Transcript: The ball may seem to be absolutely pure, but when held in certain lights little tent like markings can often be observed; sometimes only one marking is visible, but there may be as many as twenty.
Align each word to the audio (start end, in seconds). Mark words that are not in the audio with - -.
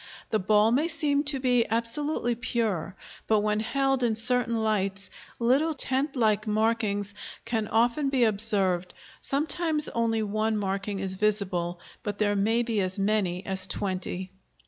The 0.31 0.39
ball 0.39 0.71
may 0.71 0.87
seem 0.87 1.23
to 1.25 1.37
be 1.39 1.63
absolutely 1.69 2.33
pure, 2.33 2.95
but 3.27 3.41
when 3.41 3.59
held 3.59 4.01
in 4.01 4.15
certain 4.15 4.57
lights 4.63 5.11
little 5.37 5.75
tent 5.75 6.15
like 6.15 6.47
markings 6.47 7.13
can 7.45 7.67
often 7.67 8.09
be 8.09 8.23
observed; 8.23 8.95
sometimes 9.21 9.89
only 9.89 10.23
one 10.23 10.57
marking 10.57 10.97
is 10.97 11.13
visible, 11.13 11.79
but 12.01 12.17
there 12.17 12.35
may 12.35 12.63
be 12.63 12.81
as 12.81 12.97
many 12.97 13.45
as 13.45 13.67
twenty. 13.67 14.31